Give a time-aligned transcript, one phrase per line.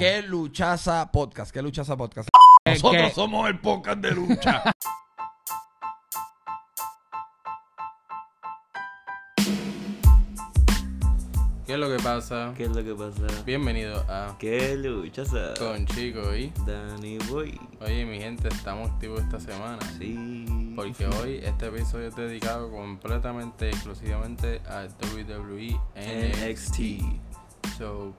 [0.00, 1.52] ¿Qué luchaza podcast?
[1.52, 2.30] ¿Qué luchaza podcast?
[2.64, 3.14] ¿Qué- Nosotros qué?
[3.14, 4.62] somos el podcast de lucha.
[11.66, 12.54] ¿Qué es lo que pasa?
[12.56, 13.26] ¿Qué es lo que pasa?
[13.44, 15.52] Bienvenido a ¿Qué luchaza?
[15.58, 16.50] Con Chico y...
[16.66, 17.60] Danny Boy.
[17.82, 19.78] Oye, mi gente, estamos activos esta semana.
[19.98, 20.72] Sí.
[20.74, 26.78] Porque hoy este episodio es dedicado completamente, exclusivamente a WWE NXT.
[26.80, 27.78] NXT.
[27.78, 28.14] So,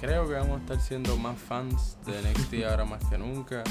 [0.00, 3.62] creo que vamos a estar siendo más fans de NXT ahora más que nunca,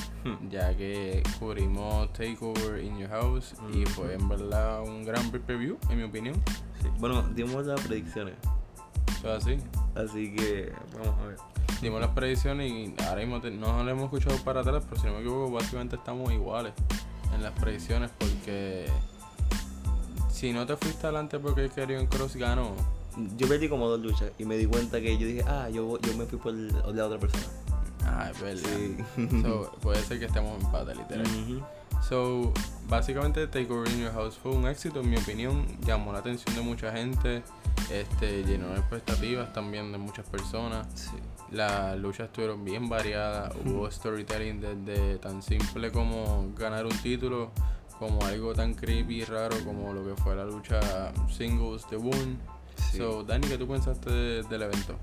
[0.50, 5.98] ya que cubrimos Takeover in Your House y fue en verdad un gran preview, en
[5.98, 6.36] mi opinión.
[6.82, 6.88] Sí.
[7.00, 8.36] Bueno, dimos las predicciones.
[9.22, 9.58] So, así.
[9.96, 11.38] Así que vamos a ver.
[11.82, 15.08] Dimos las predicciones y ahora mismo te- no lo hemos escuchado para atrás, pero si
[15.08, 16.74] no me equivoco, básicamente estamos iguales
[17.34, 18.88] en las predicciones porque
[20.32, 22.72] si no te fuiste adelante porque Karrion Cross ganó,
[23.38, 26.16] Yo perdí como dos luchas y me di cuenta que yo dije, ah, yo, yo
[26.18, 27.44] me fui por el- la otra persona.
[28.06, 28.70] ah, es verdad.
[28.76, 28.98] Sí.
[29.44, 31.26] So, puede ser que estemos en empate, literal.
[32.08, 32.54] So,
[32.88, 35.66] básicamente Takeover in Your House fue un éxito, en mi opinión.
[35.86, 37.44] Llamó la atención de mucha gente,
[37.92, 40.88] este, llenó expectativas también de muchas personas.
[40.96, 41.18] Sí.
[41.52, 47.52] Las luchas estuvieron bien variadas, hubo storytelling desde tan simple como ganar un título,
[47.98, 50.80] como algo tan creepy y raro como lo que fue la lucha
[51.30, 52.38] singles de Boone.
[52.92, 52.98] Sí.
[52.98, 54.96] So, Dani, ¿qué tú pensaste de- del evento?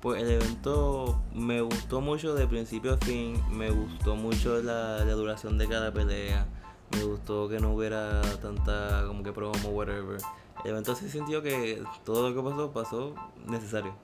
[0.00, 5.12] Pues el evento me gustó mucho de principio a fin, me gustó mucho la, la
[5.14, 6.46] duración de cada pelea,
[6.92, 10.18] me gustó que no hubiera tanta como que promo, whatever.
[10.64, 13.14] El evento se sintió que todo lo que pasó, pasó
[13.46, 13.94] necesario.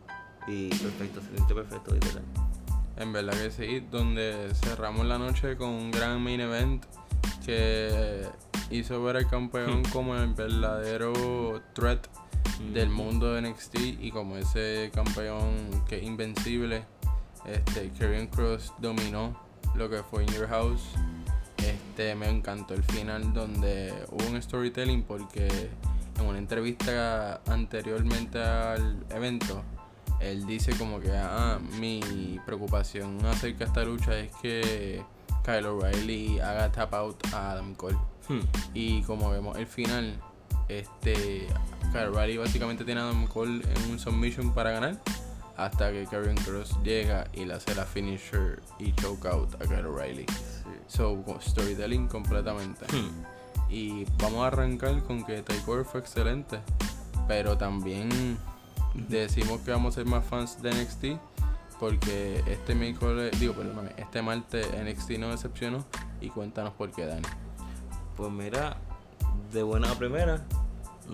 [0.48, 2.24] Y perfecto, se sintió perfecto, literal.
[2.96, 6.84] En verdad que sí, donde cerramos la noche con un gran main event
[7.44, 8.26] que
[8.70, 12.06] hizo ver al campeón como el verdadero threat
[12.72, 16.84] del mundo de NXT y como ese campeón que es invencible.
[17.46, 19.36] Este, Karrion Cross dominó
[19.74, 20.82] lo que fue In Your House.
[21.58, 25.70] Este, me encantó el final donde hubo un storytelling porque
[26.18, 29.62] en una entrevista anteriormente al evento,
[30.20, 35.02] él dice como que ah, mi preocupación acerca de esta lucha es que
[35.44, 37.98] Kyle O'Reilly haga tap out a Adam Cole.
[38.28, 38.40] Hmm.
[38.74, 40.16] Y como vemos el final,
[40.80, 41.46] este
[41.94, 44.98] O'Reilly básicamente tiene a Adam Cole en un submission para ganar.
[45.56, 49.86] Hasta que Karrion Cross llega y le hace la finisher y choke out a Kyle
[49.86, 50.24] O'Reilly.
[50.88, 52.86] So, co- storytelling completamente.
[52.86, 53.10] Hmm.
[53.70, 56.58] Y vamos a arrancar con que Takeover fue excelente.
[57.28, 58.38] Pero también
[58.94, 61.20] decimos que vamos a ser más fans de NXT.
[61.78, 65.84] Porque este miércoles, digo, perdóname, este martes NXT no decepcionó.
[66.20, 67.22] Y cuéntanos por qué, Dani.
[68.16, 68.76] Pues mira,
[69.52, 70.44] de buena a primera,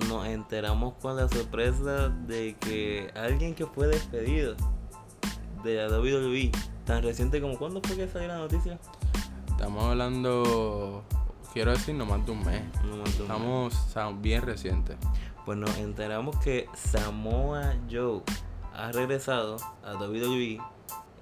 [0.09, 4.55] nos enteramos con la sorpresa de que alguien que fue despedido
[5.65, 6.53] de la WWE,
[6.85, 8.79] tan reciente como cuando fue que salió la noticia,
[9.59, 11.03] Estamos hablando,
[11.53, 12.63] quiero decir, no más de un mes.
[12.85, 13.23] no me acuerdo.
[13.23, 14.97] Estamos o sea, bien recientes.
[15.45, 18.23] Pues nos enteramos que Samoa Joe
[18.73, 20.61] ha regresado a WWE,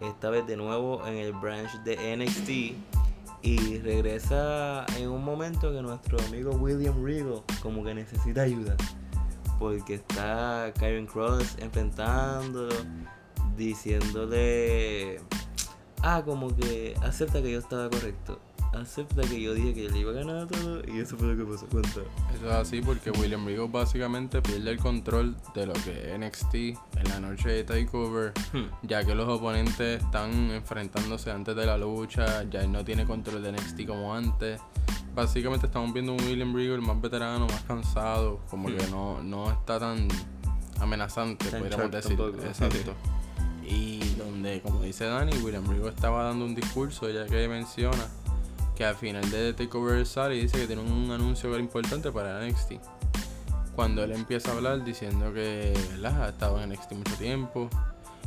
[0.03, 2.96] esta vez de nuevo en el branch de NXT.
[3.43, 8.77] Y regresa en un momento que nuestro amigo William Regal como que necesita ayuda.
[9.59, 12.75] Porque está Karen Cross enfrentándolo,
[13.57, 15.21] diciéndole,
[16.03, 18.39] ah, como que acepta que yo estaba correcto.
[18.77, 21.51] Acepta que yo dije que le iba a ganar todo y eso fue lo que
[21.51, 21.67] pasó.
[21.67, 22.01] Cuenta.
[22.35, 26.55] Eso es así porque William Regal básicamente pierde el control de lo que es NXT
[26.55, 28.35] en la noche de Takeover.
[28.53, 28.67] Hmm.
[28.83, 33.43] Ya que los oponentes están enfrentándose antes de la lucha, ya él no tiene control
[33.43, 34.61] de NXT como antes.
[35.15, 39.81] Básicamente estamos viendo un William Regal más veterano, más cansado, como que no, no está
[39.81, 40.07] tan
[40.81, 42.21] amenazante, Tan podríamos decir.
[42.45, 42.93] Exacto.
[43.67, 48.07] Y donde, como dice Dani, William Regal estaba dando un discurso, ya que menciona
[48.77, 52.75] que al final de Takeover sale y dice que tiene un anuncio importante para NXT.
[53.75, 56.25] Cuando él empieza a hablar diciendo que ¿verdad?
[56.25, 57.69] ha estado en NXT mucho tiempo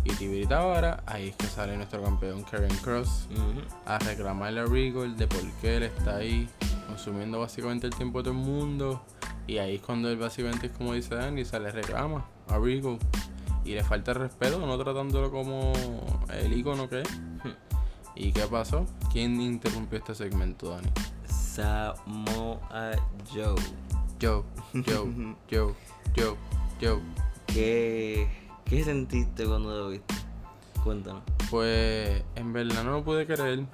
[0.03, 3.61] y Tibiri Tabara, ahí es que sale nuestro campeón Karen Cross Ujú.
[3.85, 6.49] a reclamarle a Regal de por qué él está ahí
[6.87, 9.03] consumiendo básicamente el tiempo de todo el mundo.
[9.45, 12.97] Y ahí es cuando él básicamente es como dice Danny, se le reclama a Regal.
[13.65, 15.73] Y le falta el respeto, no tratándolo como
[16.33, 17.09] el icono que es.
[18.19, 18.85] ¿Y qué pasó?
[19.13, 20.89] ¿Quién interrumpió este segmento, Dani?
[21.25, 22.91] Samoa
[23.33, 23.55] Joe.
[24.19, 24.43] Yo,
[24.73, 25.07] yo,
[25.49, 25.73] yo,
[26.13, 26.35] yo,
[26.81, 26.99] yo.
[27.47, 28.27] ¿Qué,
[28.65, 30.13] ¿Qué sentiste cuando lo viste?
[30.83, 31.23] Cuéntanos.
[31.49, 33.65] Pues en verdad no lo pude creer.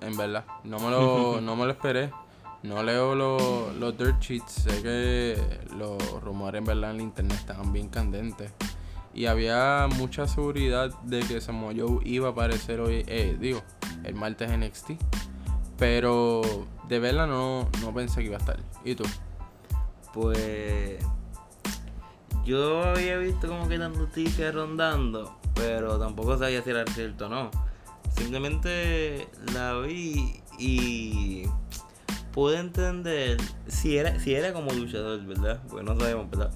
[0.00, 0.44] En verdad.
[0.62, 2.12] No me lo, no me lo esperé.
[2.62, 4.52] No leo los, los dirt sheets.
[4.52, 5.36] Sé que
[5.76, 8.52] los rumores en verdad en la internet estaban bien candentes.
[9.16, 13.62] Y había mucha seguridad de que Samoa Joe iba a aparecer hoy, eh, digo,
[14.04, 14.90] el martes en NXT.
[15.78, 16.42] Pero
[16.86, 18.58] de verla no, no pensé que iba a estar.
[18.84, 19.04] ¿Y tú?
[20.12, 20.98] Pues
[22.44, 27.28] yo había visto como que las noticias rondando, pero tampoco sabía si era cierto o
[27.30, 27.50] no.
[28.18, 31.44] Simplemente la vi y
[32.32, 35.62] pude entender si era, si era como luchador, ¿verdad?
[35.70, 36.50] Pues no sabemos, ¿verdad?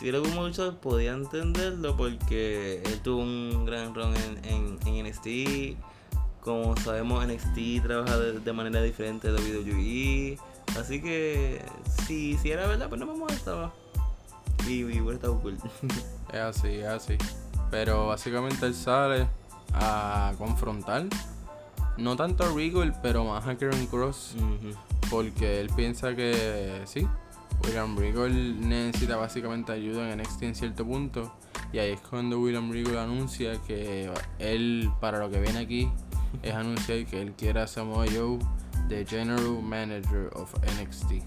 [0.00, 4.14] Si era como luchador podía entenderlo porque él tuvo un gran run
[4.44, 5.76] en, en, NXT.
[6.40, 10.38] Como sabemos, NXT trabaja de, manera diferente de WWE.
[10.80, 11.62] Así que
[12.06, 13.74] si, si era verdad, pues no me molestaba.
[14.66, 15.58] Y, y hubiera estado cool.
[16.32, 17.18] es así, es así.
[17.70, 19.28] Pero básicamente él sale
[19.74, 21.04] a confrontar.
[21.98, 24.34] No tanto a Regal, pero más a Karen Cross.
[25.10, 27.06] Porque él piensa que sí.
[27.64, 31.32] William Regal necesita básicamente ayuda en NXT en cierto punto.
[31.72, 35.88] Y ahí es cuando William Regal anuncia que él, para lo que viene aquí,
[36.42, 38.38] es anunciar que él quiere a Samoa Joe,
[38.88, 41.22] the General Manager of NXT.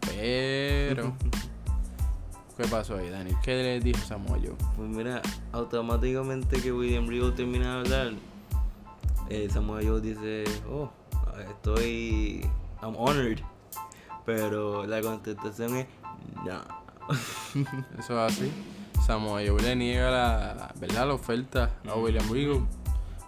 [0.00, 1.14] Pero.
[2.56, 3.32] ¿Qué pasó ahí, Dani?
[3.42, 4.54] ¿Qué le dijo Samoa Joe?
[4.76, 5.20] Pues mira,
[5.50, 8.12] automáticamente que William Regal termina de hablar,
[9.28, 10.88] eh, Samoa Joe dice, oh,
[11.50, 12.48] estoy,
[12.80, 13.40] I'm honored.
[14.24, 15.86] Pero la contestación es,
[16.44, 16.60] no.
[17.98, 18.52] Eso es así.
[19.06, 21.06] Samoa Joe le niega la, ¿verdad?
[21.08, 22.66] la oferta a William Regal.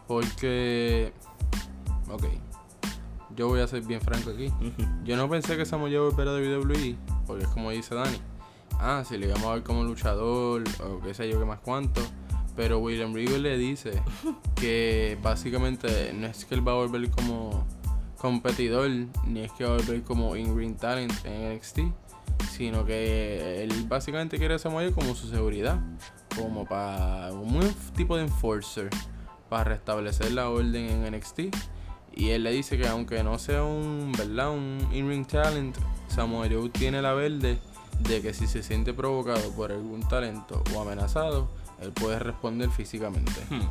[0.07, 1.13] Porque,
[2.11, 2.25] ok,
[3.37, 4.53] yo voy a ser bien franco aquí.
[5.05, 6.97] Yo no pensé que Samoa Joe volviera de WWE,
[7.27, 8.19] porque es como dice Dani
[8.81, 12.01] ah, si le íbamos a ver como luchador o qué sé yo, qué más cuánto.
[12.55, 14.03] Pero William Regal le dice
[14.57, 17.67] que básicamente no es que él va a volver como
[18.27, 18.91] competidor,
[19.25, 21.79] ni es que va a volver como in-ring talent en NXT,
[22.51, 25.79] sino que él básicamente quiere ser como su seguridad,
[26.35, 27.61] como para un
[27.95, 28.91] tipo de enforcer,
[29.49, 31.55] para restablecer la orden en NXT.
[32.17, 34.51] Y él le dice que aunque no sea un, ¿verdad?
[34.51, 35.77] Un in-ring talent,
[36.09, 37.61] Samoa Joe tiene la verde
[38.01, 41.49] de que si se siente provocado por algún talento o amenazado,
[41.81, 43.41] él puede responder físicamente.
[43.51, 43.69] Hmm.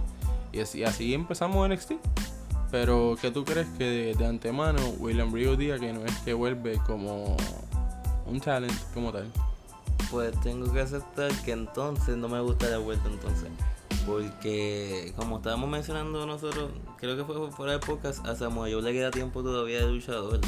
[0.53, 1.95] Y, así, así empezamos NXT.
[2.71, 6.79] Pero, ¿qué tú crees que de, antemano William Rio diga que no es que vuelve
[6.85, 7.37] como
[8.25, 9.31] un talent como tal?
[10.11, 13.49] Pues tengo que aceptar que entonces no me gusta la vuelta entonces.
[14.05, 19.41] Porque, como estábamos mencionando nosotros, creo que fue fuera de a Samuel le queda tiempo
[19.41, 20.41] todavía de luchador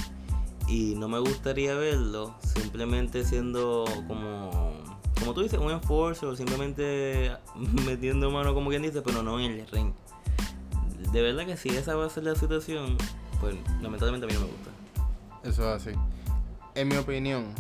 [0.68, 4.74] y no me gustaría verlo simplemente siendo como
[5.20, 7.32] como tú dices un esfuerzo simplemente
[7.86, 9.94] metiendo mano como quien dice pero no en el ring
[11.12, 12.98] de verdad que si esa va a ser la situación
[13.40, 14.72] pues lamentablemente a mí no me gusta
[15.44, 15.98] eso es así
[16.76, 17.54] en mi opinión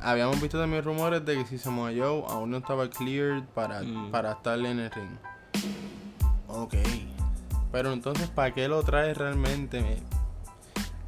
[0.00, 4.10] habíamos visto también rumores de que si Samoa Joe aún no estaba cleared para, mm.
[4.10, 5.16] para estar en el ring
[6.48, 6.74] ok
[7.72, 10.02] pero entonces ¿para qué lo traes realmente?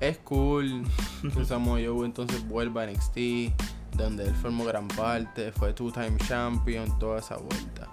[0.00, 0.84] es cool
[1.34, 3.52] que Samoa Joe entonces vuelva a NXT,
[3.96, 7.88] donde él formó gran parte, fue two-time champion, toda esa vuelta.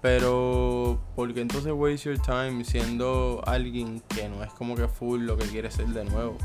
[0.00, 5.36] Pero, porque entonces waste your time siendo alguien que no es como que full lo
[5.36, 6.36] que quiere ser de nuevo?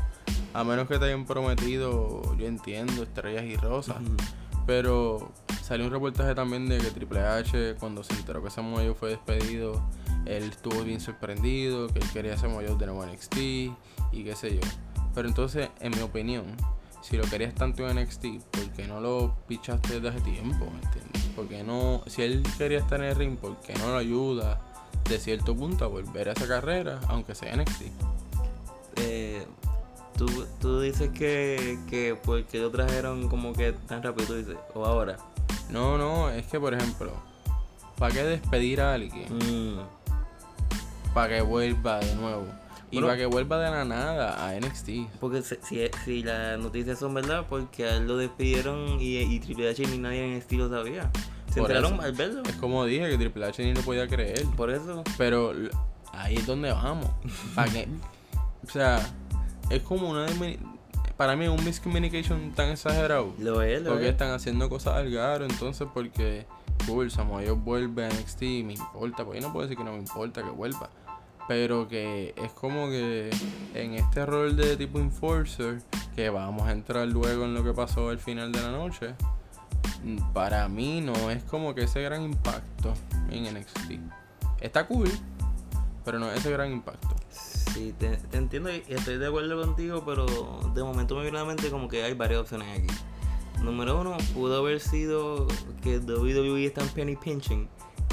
[0.52, 3.96] A menos que te hayan prometido, yo entiendo, estrellas y rosas.
[4.66, 8.94] Pero salió un reportaje también de que Triple H, cuando se enteró que Samoa Joe
[8.94, 9.82] fue despedido,
[10.26, 14.34] él estuvo bien sorprendido, que él quería Samoa Joe de nuevo en NXT y qué
[14.34, 14.60] sé yo.
[15.14, 16.44] Pero entonces, en mi opinión,
[17.02, 20.66] si lo querías tanto en NXT, ¿por qué no lo pichaste desde hace tiempo?
[20.70, 21.13] ¿Me entiendes?
[21.36, 24.60] Porque no, si él quería estar en el ring, ¿por qué no lo ayuda
[25.08, 27.82] de cierto punto a volver a esa carrera, aunque sea NXT?
[28.96, 29.44] Eh,
[30.16, 30.26] tú,
[30.60, 35.18] tú dices que, que porque lo trajeron como que tan rápido, tú dices, o ahora.
[35.70, 37.12] No, no, es que por ejemplo,
[37.98, 39.26] ¿para qué despedir a alguien?
[39.34, 39.80] Mm.
[41.12, 42.46] Para que vuelva de nuevo.
[42.98, 45.18] Y para que vuelva de la nada a NXT.
[45.20, 45.56] Porque si,
[46.04, 49.98] si las noticias son verdad, porque a él lo despidieron y, y Triple H ni
[49.98, 51.10] nadie en NXT lo sabía.
[51.52, 52.42] Se enteraron al verlo.
[52.48, 54.44] Es como dije, que Triple H ni lo podía creer.
[54.56, 55.04] Por eso.
[55.16, 55.52] Pero
[56.12, 57.10] ahí es donde vamos.
[57.54, 57.88] para que,
[58.66, 59.00] o sea,
[59.70, 60.26] es como una
[61.16, 63.32] para mí un miscommunication tan exagerado.
[63.38, 66.46] Lo es, lo Porque están haciendo cosas al garo, entonces porque
[66.86, 69.98] cool, Samoa vuelve a NXT, me importa, pues yo no puedo decir que no me
[69.98, 70.90] importa que vuelva.
[71.46, 73.30] Pero que es como que
[73.74, 75.82] en este rol de tipo enforcer,
[76.14, 79.14] que vamos a entrar luego en lo que pasó al final de la noche,
[80.32, 82.94] para mí no es como que ese gran impacto
[83.30, 83.92] en NXT.
[84.60, 85.10] Está cool,
[86.04, 87.14] pero no es ese gran impacto.
[87.30, 90.26] Sí, te, entiendo y estoy de acuerdo contigo, pero
[90.74, 92.94] de momento me viene a la mente como que hay varias opciones aquí.
[93.62, 95.48] Número uno, pudo haber sido
[95.82, 97.68] que WWE están penny pinching,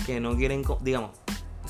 [0.05, 1.11] que no quieren, digamos,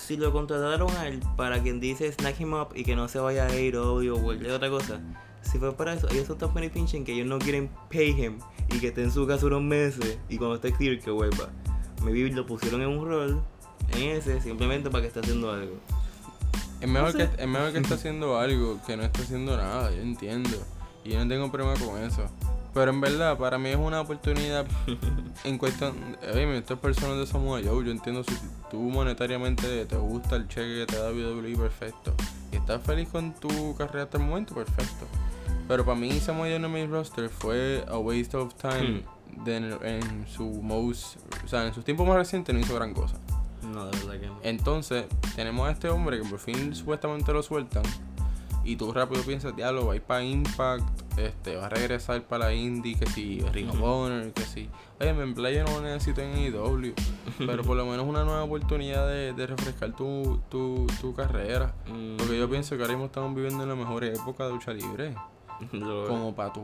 [0.01, 3.19] si lo contrataron a él para quien dice snack him up y que no se
[3.19, 4.99] vaya a AEW o cualquier otra cosa,
[5.41, 8.39] si fue para eso, ellos son tan penny pinching que ellos no quieren pay him
[8.69, 11.49] y que esté en su casa unos meses y cuando esté clear que vuelva.
[12.03, 13.43] Maybe lo pusieron en un rol,
[13.93, 15.75] en ese, simplemente para que esté haciendo algo.
[16.79, 17.29] Es mejor, No sé.
[17.29, 20.57] que, es mejor que esté haciendo algo que no esté haciendo nada, yo entiendo.
[21.03, 22.25] Y yo no tengo problema con eso.
[22.73, 24.65] Pero en verdad, para mí es una oportunidad
[25.43, 25.93] en cuestión.
[26.33, 28.33] Oye, estas personas de Samoa Joe, yo entiendo si
[28.69, 32.13] tú monetariamente te gusta el cheque que te da WWE, perfecto.
[32.51, 35.05] Y estás feliz con tu carrera hasta el momento, perfecto.
[35.67, 39.03] Pero para mí, Samoa Joe en main roster fue a waste of time.
[39.45, 41.17] de- en, en su most.
[41.43, 43.15] O sea, en sus tiempos más recientes no hizo gran cosa.
[43.63, 44.37] No, de verdad que no.
[44.43, 47.83] Entonces, tenemos a este hombre que por fin supuestamente lo sueltan.
[48.63, 52.45] Y tú rápido piensas, diablo, va a ir para Impact, este, va a regresar para
[52.45, 54.69] la Indie, que si Ring of Honor, que si.
[54.99, 56.93] Oye, en play yo no lo necesito en AEW.
[57.39, 61.73] pero por lo menos una nueva oportunidad de, de refrescar tu, tu, tu carrera.
[61.87, 64.73] Mm, Porque yo pienso que ahora mismo estamos viviendo en la mejor época de lucha
[64.73, 65.15] libre.
[66.07, 66.61] Como para tú,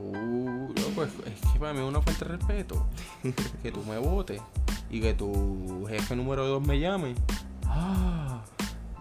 [0.75, 2.87] loco, es, es que para mí es una falta de respeto.
[3.63, 4.41] que tú me votes
[4.89, 7.15] y que tu jefe número 2 me llame.
[7.65, 8.43] Ah,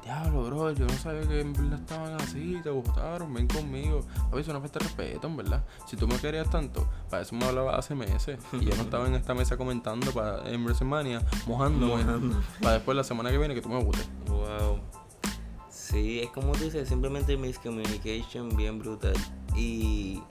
[0.06, 4.04] diablo, bro, yo no sabía que en verdad estaban así, te votaron, ven conmigo.
[4.30, 5.64] A veces es una falta de respeto, en verdad.
[5.86, 8.38] Si tú me querías tanto, para eso me hablaba hace meses.
[8.52, 12.04] Y yo no estaba en esta mesa comentando para, en WrestleMania, mojándome.
[12.04, 12.40] Mojando.
[12.62, 14.08] Para después la semana que viene que tú me votes.
[14.28, 14.78] Wow.
[15.68, 19.14] Sí, es como tú dices, simplemente miscommunication bien brutal.
[19.56, 20.22] Y,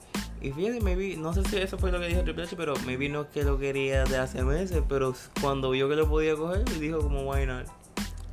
[0.41, 3.09] y fíjate, maybe, no sé si eso fue lo que dijo Triple H, pero maybe
[3.09, 6.63] no es que lo quería de hace meses, pero cuando vio que lo podía coger,
[6.79, 7.67] dijo como why not.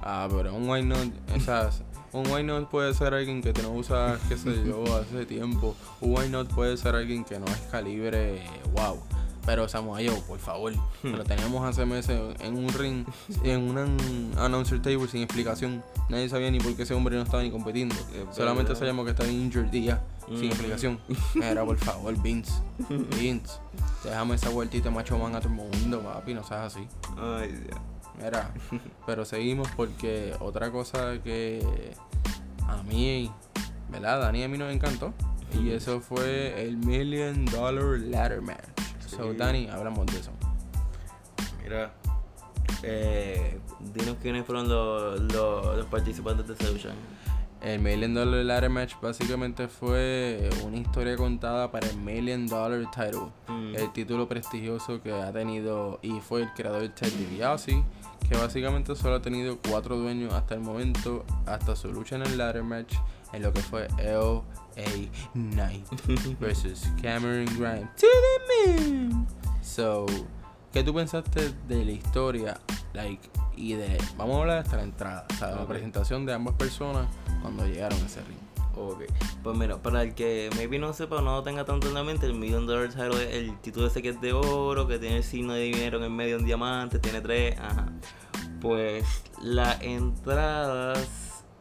[0.02, 1.70] Ah, pero un why not, o sea,
[2.12, 5.74] un why not puede ser alguien que tú no usas, qué sé yo, hace tiempo.
[6.00, 8.42] Un why not puede ser alguien que no es calibre,
[8.74, 9.00] wow.
[9.44, 13.04] Pero Joe, por favor, lo teníamos hace meses en un ring,
[13.44, 15.82] en un announcer table sin explicación.
[16.08, 17.94] Nadie sabía ni por qué ese hombre no estaba ni compitiendo.
[18.14, 20.44] Es Solamente sabíamos que estaba injured y ya, sin Ujú.
[20.46, 21.00] explicación.
[21.42, 22.52] Era por favor, Vince.
[23.18, 23.54] Vince,
[24.04, 26.86] déjame esa vueltita macho man a todo el mundo, papi, no seas así.
[27.18, 27.80] Ay, Dios.
[28.18, 28.52] Mira,
[29.06, 31.94] pero seguimos porque otra cosa que
[32.66, 33.30] a mí,
[33.90, 34.20] ¿verdad?
[34.20, 35.12] Dani a mí nos encantó.
[35.60, 38.58] Y eso fue el Million Dollar Ladder Match.
[39.06, 39.34] So.
[39.34, 40.30] Dani, hablamos de eso.
[41.62, 41.92] Mira,
[42.82, 43.58] eh,
[43.94, 46.90] dinos quiénes fueron los, los, los participantes de lucha.
[47.62, 53.30] El Million Dollar Ladder Match básicamente fue una historia contada para el Million Dollar Title.
[53.46, 53.76] Mm.
[53.76, 57.84] El título prestigioso que ha tenido y fue el creador Ted DiBiase,
[58.28, 62.38] que básicamente solo ha tenido cuatro dueños hasta el momento, hasta su lucha en el
[62.38, 62.94] ladder match,
[63.32, 64.42] en lo que fue LA
[65.34, 65.86] Knight
[66.40, 69.26] versus Cameron Grimes to the moon.
[69.62, 70.06] So,
[70.72, 72.60] ¿qué tú pensaste de la historia?
[72.92, 76.54] Like, y de, vamos a hablar hasta la entrada, o sea, la presentación de ambas
[76.54, 77.06] personas
[77.40, 78.41] cuando llegaron a ese ring.
[78.74, 79.02] Ok,
[79.42, 82.02] pues mira, para el que maybe no sepa o no lo tenga tanto en la
[82.02, 85.18] mente, el Million Dollar Title es el título ese que es de oro, que tiene
[85.18, 87.92] el signo de dinero en el medio, un diamante, tiene tres, ajá.
[88.60, 89.04] Pues
[89.42, 91.06] las entradas,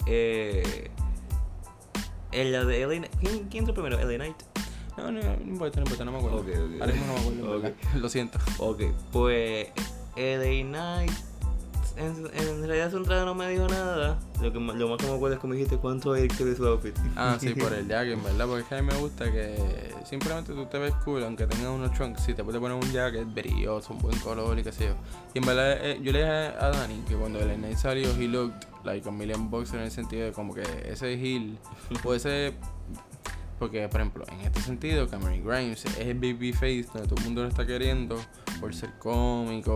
[0.05, 0.91] eh,
[2.31, 3.97] en la de LA, ¿quién, quién entró primero?
[3.97, 4.37] LA Knight.
[4.97, 6.45] No, no, no importa, no importa, no me acuerdo.
[6.79, 8.39] Ahora mismo no me acuerdo, en lo siento.
[8.59, 9.69] Ok, pues
[10.15, 11.11] LA Knight,
[11.97, 14.19] en, en realidad su entrada no me dijo nada.
[14.41, 16.55] Lo, que, lo más que me acuerdo es que me dijiste cuánto es que ve
[16.55, 16.95] su outfit.
[17.15, 19.93] Ah, sí, por el jacket, en verdad, porque es que a mí me gusta que
[20.05, 23.31] simplemente tú te ves cool, aunque tengas unos trunks, si te puedes poner un jacket
[23.33, 24.93] brilloso, un buen color y qué sé yo.
[25.33, 28.27] Y en verdad, eh, yo le dije a Dani que cuando el Night salió, he
[28.27, 31.57] looked like a million bucks en el sentido de como que ese heel
[32.03, 32.53] puede ser.
[33.61, 37.25] Porque, por ejemplo, en este sentido, Cameron Grimes es el baby face donde todo el
[37.25, 38.17] mundo lo está queriendo
[38.59, 39.75] por ser cómico,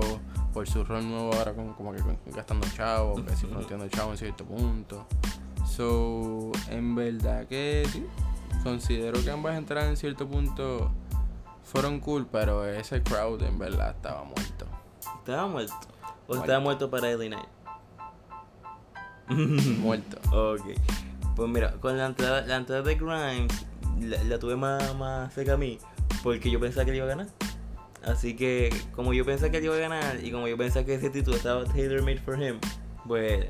[0.51, 4.09] por su rol nuevo ahora como, como que con- gastando chavo, que si fronteando chavo
[4.13, 5.05] en cierto punto.
[5.67, 8.03] So, en verdad que sí,
[8.63, 10.91] considero que ambas entradas en cierto punto
[11.63, 14.65] fueron cool, pero ese crowd en verdad estaba muerto.
[15.19, 15.75] ¿Estaba muerto?
[16.27, 16.41] ¿O Muerto.
[16.43, 17.49] estaba muerto para LA Knight?
[19.79, 20.17] muerto.
[20.31, 20.65] Ok.
[21.35, 23.65] Pues mira, con la entrada, la entrada de Grimes
[23.99, 25.79] la, la tuve más, más cerca a mí
[26.25, 27.27] porque yo pensaba que él iba a ganar.
[28.03, 30.95] Así que, como yo pensaba que él iba a ganar y como yo pensaba que
[30.95, 32.59] ese título estaba tailor made for him,
[33.07, 33.45] pues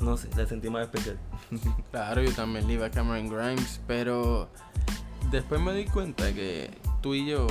[0.00, 1.18] no sé, la sentí más especial.
[1.90, 4.48] Claro, yo también le iba a Cameron Grimes, pero
[5.32, 6.70] después me di cuenta que
[7.02, 7.48] tú y yo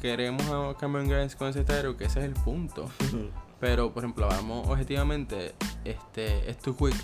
[0.00, 2.88] queremos a Cameron Grimes con ese title, que ese es el punto.
[3.60, 5.52] Pero, por ejemplo, vamos objetivamente,
[5.84, 6.94] este, es too quick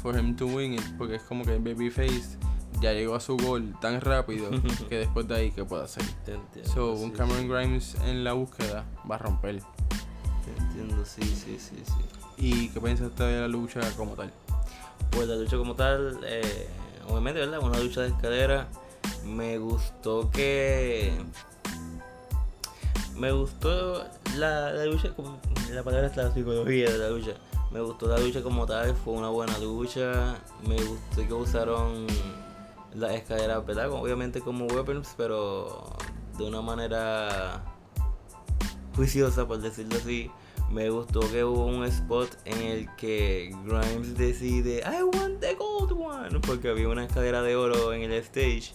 [0.00, 2.38] for him to win it, porque es como que babyface
[2.80, 4.50] ya llegó a su gol tan rápido
[4.88, 6.04] que después de ahí, ¿qué puede hacer?
[6.24, 6.72] Te entiendo.
[6.72, 9.60] So, un Cameron Grimes en la búsqueda va a romper.
[10.44, 11.94] Te entiendo, sí, sí, sí, sí.
[12.36, 14.30] ¿Y qué pensaste de la lucha como tal?
[15.10, 16.68] Pues la lucha como tal, eh,
[17.08, 17.60] obviamente, ¿verdad?
[17.62, 18.68] Una lucha de escalera.
[19.24, 21.12] Me gustó que.
[23.16, 24.04] Me gustó
[24.36, 25.38] la, la lucha, como-
[25.70, 27.32] la palabra es la psicología de la lucha.
[27.70, 30.36] Me gustó la lucha como tal, fue una buena lucha.
[30.66, 32.06] Me gustó que usaron
[32.94, 33.90] las escaleras, ¿verdad?
[33.90, 35.96] Obviamente como weapons, pero
[36.38, 37.62] de una manera
[38.96, 40.30] juiciosa, por decirlo así.
[40.70, 45.92] Me gustó que hubo un spot en el que Grimes decide, I want the gold
[45.92, 48.72] one, porque había una escalera de oro en el stage.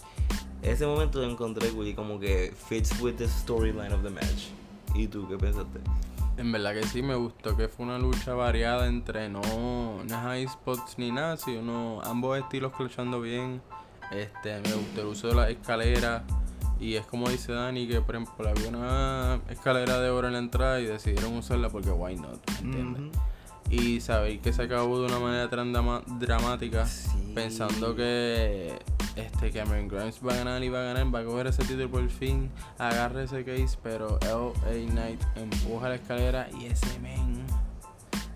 [0.62, 4.48] Ese momento lo encontré cool y como que fits with the storyline of the match.
[4.94, 5.80] ¿Y tú qué pensaste?
[6.36, 10.46] En verdad que sí, me gustó que fue una lucha variada entre no, no high
[10.48, 13.60] spots ni nada, sino ambos estilos clutchando bien.
[14.10, 16.24] Este, me gustó el uso de la escalera.
[16.78, 20.38] Y es como dice Dani, que por ejemplo había una escalera de oro en la
[20.38, 23.02] entrada y decidieron usarla porque why not, ¿me entiendes?
[23.70, 25.72] Y saber que se acabó de una manera tan
[26.18, 27.32] dramática, Sí.
[27.34, 28.78] pensando que
[29.14, 31.90] este Cameron Grimes va a ganar y va a ganar, va a coger ese título
[31.90, 37.44] por fin, agarra ese case, pero LA Knight empuja la escalera y ese men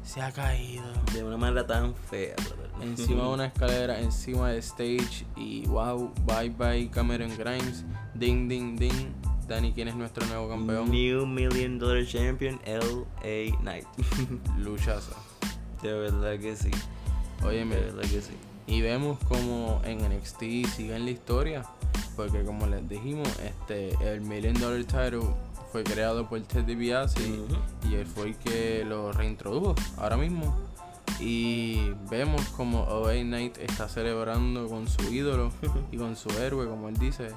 [0.04, 0.84] se ha caído.
[1.14, 2.63] De una manera tan fea, brother.
[2.82, 8.76] Encima de una escalera, encima del stage y wow, bye bye Cameron Grimes, ding ding
[8.76, 9.12] ding.
[9.48, 10.90] Dani, ¿quién es nuestro nuevo campeón?
[10.90, 13.84] New Million Dollar Champion, LA Knight.
[14.58, 15.12] Luchaza.
[15.82, 16.70] de verdad que sí.
[17.44, 18.32] Óyeme, De verdad que sí.
[18.66, 21.62] Y vemos como en NXT siguen la historia.
[22.16, 25.28] Porque como les dijimos, este el Million Dollar Title
[25.72, 27.56] fue creado por Ted DiBiase Ujú.
[27.90, 30.56] y él fue el que lo reintrodujo ahora mismo.
[31.20, 35.52] Y vemos como OA Knight está celebrando con su ídolo
[35.92, 37.28] y con su héroe, como él dice,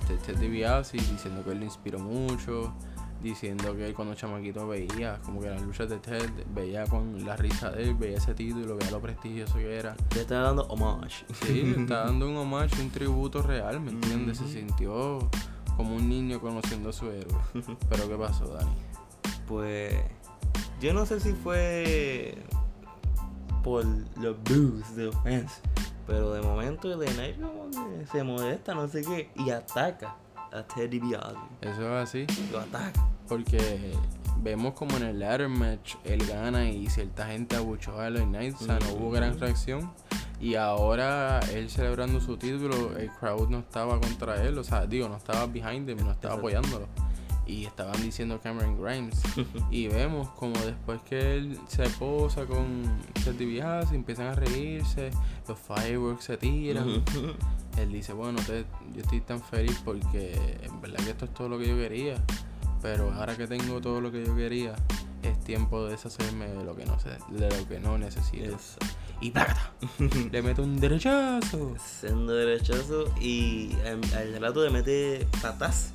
[0.00, 2.74] este Ted DiBiase, diciendo que él le inspiró mucho,
[3.22, 7.36] diciendo que él cuando chamaquito veía como que las luchas de Ted, veía con la
[7.36, 9.94] risa de él, veía ese título, veía lo prestigioso que era.
[10.14, 11.24] Le está dando homage.
[11.44, 14.38] Sí, le está dando un homage, un tributo real, ¿me entiendes?
[14.38, 15.30] Se sintió
[15.76, 17.38] como un niño conociendo a su héroe.
[17.88, 18.72] Pero ¿qué pasó, Dani?
[19.46, 19.94] Pues
[20.80, 22.36] yo no sé si fue
[23.62, 23.84] por
[24.20, 25.60] los boos de los fans,
[26.06, 30.16] pero de momento el Knight como que se molesta, no sé qué, y ataca
[30.52, 31.36] a Teddy DiBiase.
[31.62, 33.04] Eso es así, Lo ataca.
[33.28, 33.94] porque
[34.42, 38.60] vemos como en el ladder match él gana y cierta gente abuchó a los Knights,
[38.62, 39.90] o sea, no hubo gran reacción.
[40.40, 45.08] Y ahora él celebrando su título, el crowd no estaba contra él, o sea, digo,
[45.08, 46.38] no estaba behind him, no estaba Exacto.
[46.38, 46.86] apoyándolo.
[47.46, 49.20] Y estaban diciendo Cameron Grimes.
[49.70, 52.82] y vemos como después que él se posa con
[53.24, 55.10] Ted DiBiase, empiezan a reírse,
[55.48, 57.02] los fireworks se tiran.
[57.78, 61.48] Él dice, bueno, Ted, yo estoy tan feliz porque en verdad que esto es todo
[61.48, 62.22] lo que yo quería.
[62.82, 64.74] Pero ahora que tengo todo lo que yo quería,
[65.22, 68.56] es tiempo de deshacerme de lo que no, se, de lo que no necesito.
[68.56, 68.78] Eso.
[69.20, 69.72] Y ¡plácata!
[70.32, 71.74] Le mete un derechazo.
[71.78, 75.92] Siendo derechazo y al, al rato le mete patas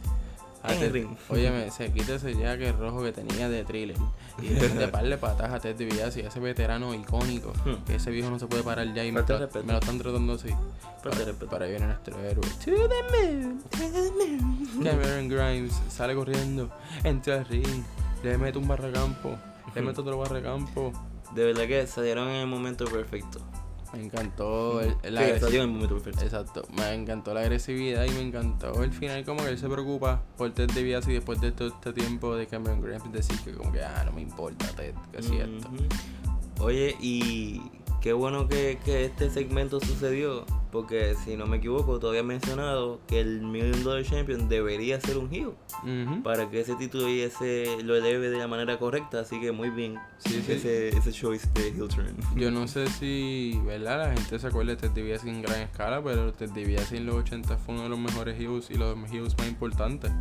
[0.68, 1.18] A en el Ted- ring.
[1.30, 3.98] Óyeme, se quita ese jacket rojo que tenía de thriller
[4.42, 7.84] y le mete par de patas a Ted DiBiase, ese veterano icónico, Hmm.
[7.86, 10.34] que ese viejo no se puede parar ya y me, está- de lo están tratando
[10.34, 10.50] así.
[10.50, 10.56] De
[11.34, 12.42] Para, para ahí viene nuestro héroe.
[12.66, 14.84] To the moon.
[14.84, 16.70] Cameron Grimes sale corriendo,
[17.04, 17.84] entra al ring,
[18.24, 19.38] le mete un barracampo,
[19.74, 20.92] le mete otro barracampo.
[21.34, 23.40] De verdad que salieron en el momento perfecto.
[23.94, 26.22] Me encantó el, el Sí, agresi- salió en momento perfecto.
[26.26, 30.22] Exacto, me encantó la agresividad y me encantó el final como que él se preocupa
[30.38, 33.72] por Ted DiBiase y después de todo este tiempo de Cameron Grimes decir que como
[33.72, 35.68] que ah no me importa Ted, que es cierto.
[35.70, 36.66] Ujú.
[36.66, 37.62] Oye, y
[38.08, 43.02] qué bueno que, que este segmento sucedió, porque si no me equivoco, todavía he mencionado
[43.06, 45.52] que el Million Dollar Champion debería ser un heel,
[46.24, 49.72] para que ese título y ese lo eleve de la manera correcta, así que muy
[49.72, 50.54] bien Sí, sí.
[50.54, 52.16] ese, ese choice de heel turn.
[52.38, 54.08] Yo no sé si, ¿verdad?
[54.08, 57.16] La gente se acuerda de Ted DiBiase en gran escala, pero Ted DiBiase en los
[57.16, 60.14] 80 fue uno de los mejores heels y los heels más importantes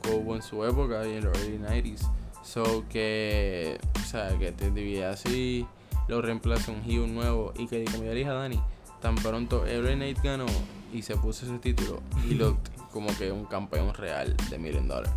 [0.00, 2.08] que hubo en su época y en los early 90s.
[2.44, 5.66] So que, o sea, que Ted DiBiase
[6.08, 8.60] lo reemplaza un heel nuevo y que, como ya le dije a Dani,
[9.00, 10.46] tan pronto LA Knight ganó
[10.92, 12.56] y se puso ese título y lo
[12.92, 15.12] como que un campeón real de Million Dollar.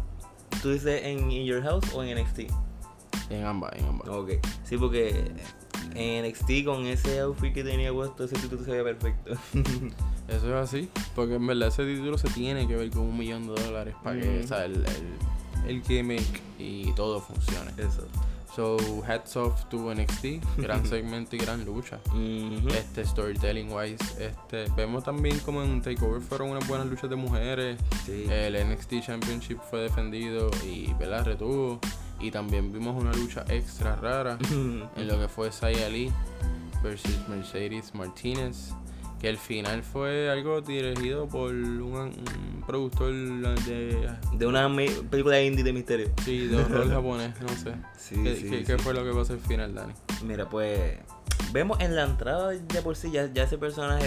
[0.62, 2.52] ¿Tú dices en In Your House o en NXT?
[3.30, 4.08] En ambas, en ambas.
[4.10, 4.32] Ok,
[4.64, 5.32] sí, porque
[5.96, 9.34] en NXT con ese outfit que tenía puesto, ese título se veía perfecto.
[10.28, 13.46] Eso es así, porque en verdad ese título se tiene que ver con un millón
[13.48, 14.44] de dólares para que Ujú.
[14.44, 17.72] o sea, el, el, el gimmick y todo funcione.
[17.78, 18.08] Eso.
[18.56, 22.00] So, hats off to NXT, gran segmento y gran lucha.
[22.70, 27.78] Este, storytelling wise, este, vemos también como en Takeover fueron unas buenas luchas de mujeres.
[28.06, 28.26] Sí.
[28.30, 31.26] El NXT Championship fue defendido y ¿verdad?
[31.26, 31.82] retuvo.
[32.22, 36.14] Y también vimos una lucha extra rara en lo que fue Saya Lee
[36.82, 38.74] versus Mercedes Martinez.
[39.26, 44.70] Que el final fue algo dirigido por un, un productor de, De una
[45.10, 46.12] película indie de misterio.
[46.24, 47.74] sí, de horror japonés, no sé.
[47.98, 48.64] Sí, ¿Qué, sí, qué- sí.
[48.68, 49.94] qué fue lo que pasó al final, Dani?
[50.24, 51.00] Mira, pues
[51.52, 54.06] vemos en la entrada de por sí ya, ya ese personaje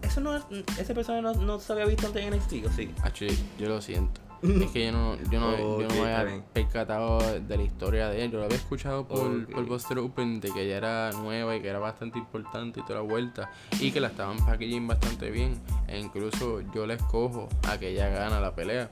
[0.00, 0.44] eso no es-
[0.78, 2.88] ese personaje no, no se había visto antes en NXT, ¿o sí?
[3.02, 3.26] Achi,
[3.58, 4.20] yo lo siento.
[4.42, 8.08] Es que yo no, yo no, yo Ok, no me había percatado de la historia
[8.08, 8.30] de él.
[8.32, 9.50] Yo lo había escuchado por, Ok.
[9.52, 12.96] por Buster Open de que ella era nueva y que era bastante importante y toda
[12.96, 13.50] la vuelta.
[13.78, 15.60] Y que la estaban packaging bastante bien.
[15.86, 18.90] E incluso yo la escojo a que ella gana la pelea.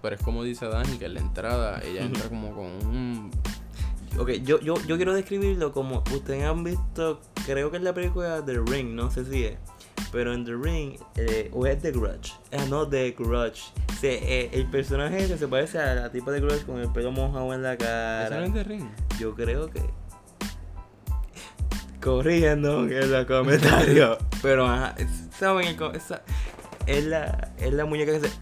[0.00, 3.30] Pero es como dice Dani, que en la entrada ella entra como con un...
[4.18, 8.44] Ok, yo, yo, yo quiero describirlo como ustedes han visto, creo que es la película
[8.44, 9.56] The Ring, no sé si es,
[10.10, 13.62] pero en The Ring, eh, o es The Grudge, ah, no The Grudge,
[14.00, 17.54] Se- eh, el personaje se parece a la tipa de Grudge con el pelo mojado
[17.54, 18.38] en la ¿Eso cara.
[18.40, 18.88] no es de ring?
[19.18, 19.80] Yo creo que.
[22.02, 24.18] Corriendo en los comentarios.
[24.42, 24.94] Pero ajá,
[25.38, 25.76] ¿saben?
[26.86, 28.34] Es, la, es la muñeca que se.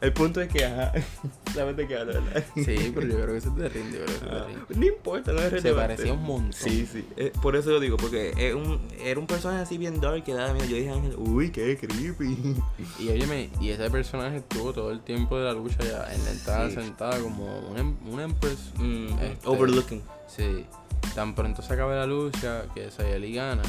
[0.00, 0.92] El punto es que, ajá.
[1.54, 2.44] ¿Saben de qué hablo, verdad?
[2.56, 3.84] Sí, pero yo creo que eso es de ring.
[3.92, 5.70] Yo creo que eso es de Ah, no importa, no es relevante.
[5.70, 6.52] Se parecía un montón.
[6.52, 7.06] Sí, sí.
[7.16, 10.34] eh, por eso lo digo, porque es un, era un personaje así bien dark que
[10.34, 10.66] daba miedo.
[10.66, 12.56] Yo dije, Ángel, uy, qué creepy.
[12.98, 16.30] Y óyeme, y ese personaje estuvo todo el tiempo de la lucha ya en la
[16.32, 16.74] entrada Sí.
[16.76, 18.72] sentada como un, em- un empress.
[18.76, 20.02] Mm, Este, Overlooking.
[20.26, 20.66] Sí.
[21.14, 23.62] Tan pronto se acaba la lucha que Sayali gana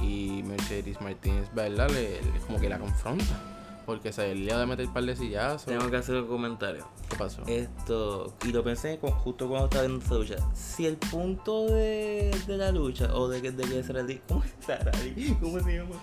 [0.00, 1.88] y Mercedes Martínez, ¿verdad?
[1.90, 3.40] Le, le- como que la confronta.
[3.86, 5.64] Porque Sayali le va a meter un par de sillazos.
[5.64, 6.86] Tengo que hacer un comentario.
[7.08, 7.40] ¿Qué pasó?
[7.46, 10.36] Esto, y lo pensé justo cuando estaba viendo esta lucha.
[10.54, 14.44] Si el punto de, de la lucha, o de que, de que Sarah Lee- ¿cómo
[14.44, 14.92] es Sarah?
[15.40, 15.94] ¿Cómo se llama?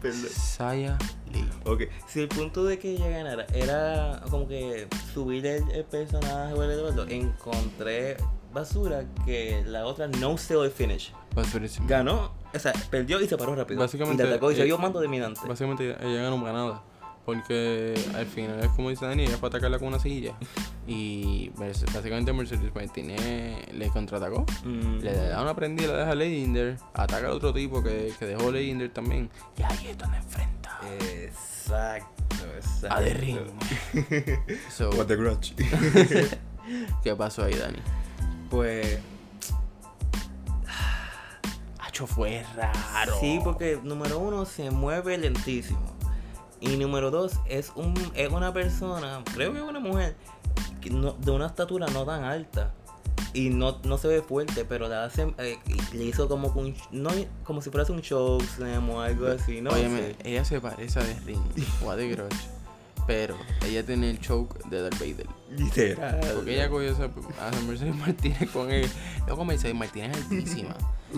[0.00, 0.20] Perdón.
[0.30, 0.96] Saya
[1.32, 1.48] Lee.
[1.64, 6.52] Ok, si el punto de que ella ganara era como que subir el, el personaje
[6.54, 8.16] o el elevator, encontré
[8.52, 11.12] basura que la otra no sell el finish.
[11.34, 13.80] Básicamente, Ganó, o sea, perdió y se paró rápido.
[13.80, 15.40] Básicamente, y te atacó y se eh, vio mando dominante.
[15.46, 16.82] básicamente ella ganó ganada.
[17.24, 20.34] Porque al final es como dice Dani, ella fue a atacarla con una silla.
[20.86, 24.44] Y básicamente Mercedes Martínez le contraatacó.
[24.62, 24.98] Mm.
[24.98, 28.90] Le da una prendida, la deja Leinder, ataca al otro tipo que, que dejó Leinder
[28.90, 29.30] también.
[29.56, 32.94] Y ahí es donde enfrenta Exacto, exacto.
[32.94, 33.38] a The Ring.
[34.70, 35.54] So, What the grudge.
[37.02, 37.78] ¿Qué pasó ahí, Dani?
[38.50, 38.98] pues
[41.94, 43.14] Hacho fue raro.
[43.20, 45.78] Sí, porque número uno se mueve lentísimo.
[46.60, 50.16] Y número dos es un es una persona, creo que es una mujer,
[50.80, 52.72] que no- de una estatura no tan alta.
[53.32, 55.56] Y no, no se ve fuerte, pero la hace, eh,
[55.92, 57.10] le hizo como un, no,
[57.44, 59.70] como si fuese un show o algo así, ¿no?
[59.72, 60.16] Sé.
[60.24, 61.42] ella se parece a The Ring
[61.84, 62.36] o a The Grudge.
[63.06, 63.36] Pero
[63.66, 65.26] ella tiene el choke de Darth Vader.
[65.50, 66.20] Literal.
[66.34, 68.88] Porque ella cogió esa, a Mercedes Martínez con él.
[69.26, 70.74] Luego Mercedes Martínez es altísima.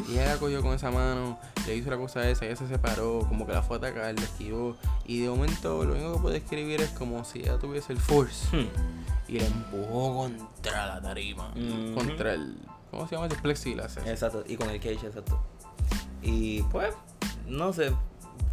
[0.09, 3.21] Y ella la cogió con esa mano, le hizo la cosa esa, ella se separó,
[3.29, 4.77] como que la fue a atacar, la esquivó.
[5.07, 8.55] Y de momento lo único que puede escribir es como si ella tuviese el force.
[8.55, 8.69] Hmm.
[9.29, 11.53] Y la empujó contra la tarima.
[11.57, 11.95] Ujú.
[11.95, 12.57] Contra el.
[12.91, 13.97] ¿Cómo se llama ese plexiglas?
[14.07, 15.41] Exacto, y con el cage, exacto.
[16.23, 16.95] Y pues,
[17.47, 17.93] no sé,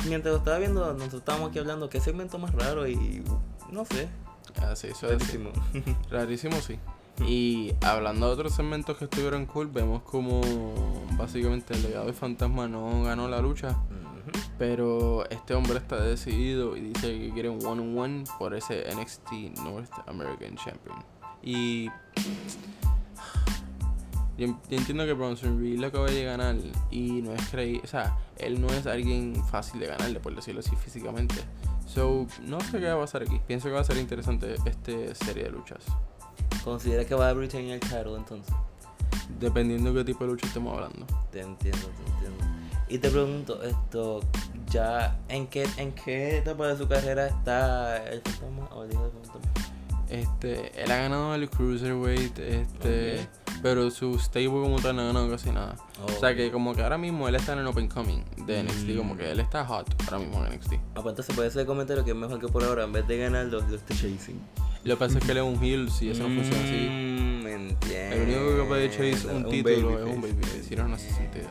[0.07, 3.23] mientras lo estaba viendo, nosotros estábamos aquí hablando, qué segmento más raro y
[3.71, 4.07] no sé,
[4.61, 5.37] Ah, sí, eso es así.
[5.37, 5.51] rarísimo.
[6.11, 6.77] Rarísimo, sí.
[7.27, 10.41] Y hablando de otros segmentos que estuvieron cool, vemos como
[11.17, 13.75] básicamente el legado de fantasma no ganó la lucha.
[14.57, 19.91] Pero este hombre está decidido y dice que quiere un one-on-one por ese NXT North
[20.07, 21.03] American Champion.
[21.41, 21.89] Y
[24.37, 26.55] yo, yo entiendo que Bronson Reed lo acaba de ganar
[26.89, 27.81] y no es creíble.
[27.83, 31.35] O sea, él no es alguien fácil de ganarle, por decirlo así, físicamente.
[31.87, 33.39] So, no sé qué va a pasar aquí.
[33.45, 35.83] Pienso que va a ser interesante esta serie de luchas.
[36.63, 38.53] Considera que va a retain el title entonces.
[39.39, 41.05] Dependiendo de qué tipo de lucha estemos hablando.
[41.31, 42.45] Te entiendo, te entiendo.
[42.87, 44.21] Y te pregunto, esto,
[44.69, 49.03] ya, ¿en qué, en qué etapa de su carrera está el fantasma o el hijo
[49.03, 49.51] del fantasma?
[50.09, 53.27] Este, él ha ganado el Cruiserweight, este,
[53.61, 55.75] pero su stable como tal no ha ganado casi nada.
[56.03, 58.89] O sea que como que ahora mismo él está en el Open Coming de NXT,
[58.89, 58.97] Mm.
[58.97, 60.73] como que él está hot ahora mismo en NXT.
[60.73, 63.07] Ah, pues entonces puede ser el comentario que es mejor que por ahora, en vez
[63.07, 64.39] de ganar los, los está chasing.
[64.83, 66.89] Lo que pasa es que él es un heel, si eso no funciona así.
[66.89, 68.15] Mm, entiendo.
[68.15, 70.51] El único que puede chase un, título es un babyface.
[70.51, 71.45] baby, si no, no hace sentido.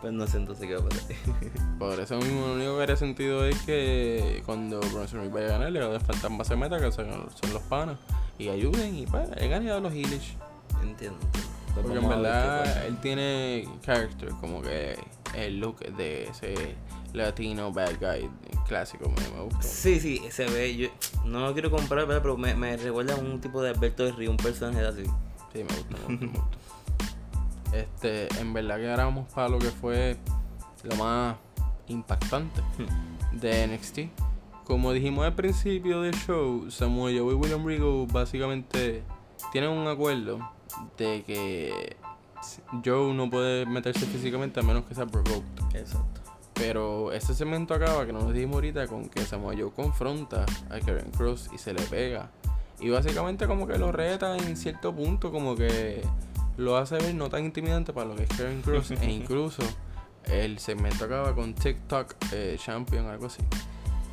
[0.00, 1.16] Pues no sé entonces qué va a pasar.
[1.78, 5.50] Por eso mismo lo único que haría sentido es que cuando Bronson Reed vaya a
[5.50, 7.98] ganar, le va a fantasma se meta, que son, son los panas,
[8.38, 10.36] y ayuden y pues, él gana a los heelish.
[10.82, 11.18] entiendo.
[11.74, 14.96] Porque en verdad él tiene character, como que
[15.34, 16.54] el look de ese
[17.12, 18.28] latino bad guy
[18.66, 19.62] clásico me, me gusta.
[19.62, 20.76] Sí, sí, se ve.
[20.76, 20.88] Yo
[21.24, 24.30] no lo quiero comprar, pero me, me recuerda a un tipo de Alberto de Río,
[24.30, 25.04] un personaje así.
[25.52, 26.58] Sí, me gusta, me gusta, me gusta.
[27.72, 30.16] Este, en verdad que ahora vamos para lo que fue
[30.84, 31.36] lo más
[31.88, 32.62] impactante
[33.32, 33.98] de NXT.
[34.64, 39.02] Como dijimos al principio del show, Samuel Joe y William Regal básicamente
[39.52, 40.38] tienen un acuerdo
[40.96, 41.96] de que
[42.84, 45.74] Joe no puede meterse físicamente a menos que sea provoked.
[45.74, 46.20] Exacto.
[46.54, 51.10] Pero ese segmento acaba, que nos dijimos ahorita, con que Samoa Joe confronta a Karen
[51.10, 52.30] Cross y se le pega.
[52.80, 56.02] Y básicamente como que lo reta en cierto punto, como que
[56.56, 58.90] lo hace ver no tan intimidante para lo que es Karen Cross.
[59.00, 59.62] e incluso
[60.24, 63.42] el segmento acaba con TikTok eh, Champion, algo así.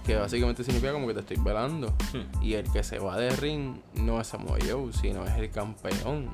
[0.05, 1.89] Que básicamente significa como que te estoy velando.
[2.13, 2.41] Hmm.
[2.43, 6.29] Y el que se va de ring no es Samoa Joe, sino es el campeón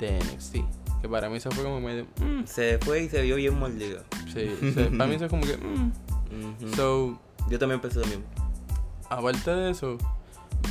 [0.00, 0.56] de NXT.
[1.02, 2.06] Que para mí eso fue como medio...
[2.20, 4.02] mm, Se fue y se vio bien mordido.
[4.32, 4.50] sí,
[4.96, 5.56] para mí eso es como que...
[5.56, 6.74] mm.
[6.74, 7.16] So,
[7.48, 8.24] Yo también pensé lo mismo.
[9.08, 9.98] aparte de eso,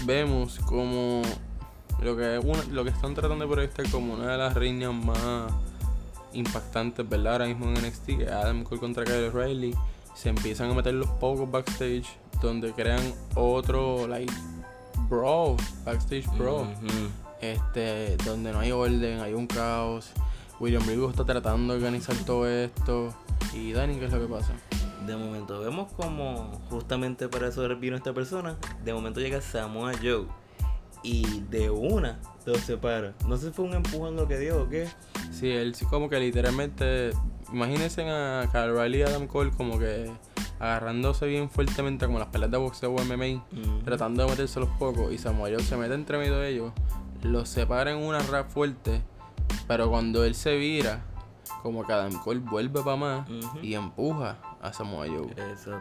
[0.05, 1.21] vemos como
[2.01, 5.51] lo que una- lo que están tratando de proyectar como una de las reinas más
[6.33, 7.33] impactantes, ¿verdad?
[7.33, 9.73] Ahora mismo en NXT, que es Adam Cole contra Kyle O'Reilly,
[10.13, 12.05] se empiezan a meter los pocos backstage,
[12.41, 13.01] donde crean
[13.35, 14.31] otro, like,
[15.09, 15.55] brawl,
[15.85, 17.09] backstage Ujú.
[17.41, 20.11] este, donde no hay orden, hay un caos.
[20.59, 23.13] William Regal está tratando de organizar todo esto.
[23.53, 24.53] Y Dani, ¿qué es lo que pasa?
[25.05, 28.55] De momento vemos como justamente para eso vino esta persona.
[28.83, 30.25] De momento llega Samoa Joe
[31.05, 33.13] y de una los separa.
[33.27, 34.87] No sé si fue un empujón lo que dio o qué.
[35.31, 37.11] Sí, él sí como que literalmente,
[37.53, 40.11] imagínense a Kyle O'Reilly y Adam Cole como que
[40.59, 43.79] agarrándose bien fuertemente como las peleas de boxeo o MMA, Ujú.
[43.83, 46.71] tratando de meterse los pocos y Joe se mete entre medio de ellos,
[47.23, 49.01] los separa en una rap fuerte,
[49.67, 51.03] pero cuando él se vira,
[51.61, 53.27] como que Adam Cole vuelve para más
[53.61, 55.27] y empuja a Samoa Joe.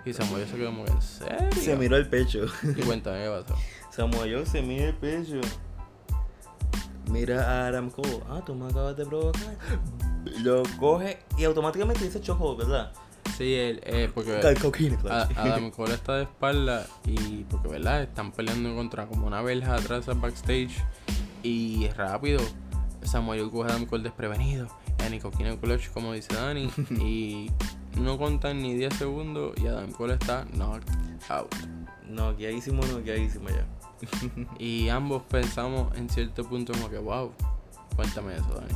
[0.04, 1.48] Y Samoa Joe se quedó como ¿en serio?
[1.52, 2.46] Se miró el pecho.
[2.76, 3.54] Y cuéntame qué pasó.
[3.94, 5.40] Samoa Joe se mira el pecho.
[7.10, 8.20] Mira a Adam Cole.
[8.28, 9.56] Ah, tú me acabas de provocar.
[10.42, 12.92] Lo coge y automáticamente dice chojo, ¿verdad?
[13.36, 14.40] Sí, él, eh, porque...
[15.10, 19.74] A- Adam Cole está de espalda y porque verdad están peleando contra como una verja
[19.74, 20.72] atrás al backstage
[21.42, 22.40] y rápido
[23.02, 24.68] Samuel coge a Adam Cole desprevenido
[25.04, 27.50] Annie Coquina Clutch como dice Dani y
[28.00, 30.88] no contan ni 10 segundos y Adam Cole está knocked
[31.28, 31.52] out
[32.08, 33.66] No, guiadísimo, no, guiadísimo ya.
[34.58, 37.32] y ambos pensamos en cierto punto como que wow
[37.96, 38.74] cuéntame eso Dani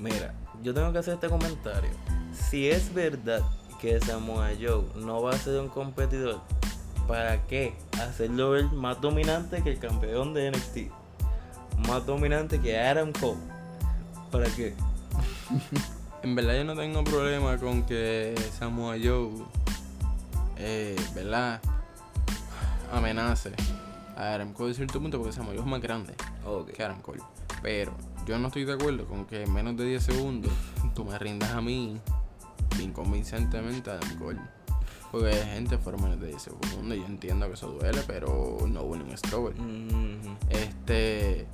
[0.00, 1.90] Mira, yo tengo que hacer este comentario.
[2.32, 3.42] Si es verdad
[3.82, 6.40] que Samoa Joe no va a ser un competidor,
[7.06, 10.90] ¿para qué hacerlo ver más dominante que el campeón de NXT?
[11.86, 13.36] Más dominante que Adam Cole.
[14.32, 14.74] ¿Para qué?
[16.22, 19.30] En verdad yo no tengo problema con que Samoa Joe,
[20.58, 21.62] eh, ¿verdad?
[22.92, 23.52] Amenace
[24.20, 26.72] a Adam Cole a cierto punto porque Samoa Joe es más grande Ok.
[26.72, 27.22] que Adam Cole.
[27.62, 27.92] Pero
[28.26, 30.52] yo no estoy de acuerdo con que en menos de 10 segundos
[30.94, 31.98] tú me rindas a mí
[32.80, 34.40] inconvincentemente a Adam Cole.
[35.10, 36.96] Porque gente fueron menos de 10 segundos.
[36.96, 39.60] Yo entiendo que eso duele, pero no un struggle.
[39.60, 40.36] Mhm.
[40.50, 41.48] Este.